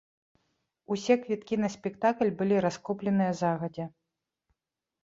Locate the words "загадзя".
3.45-3.85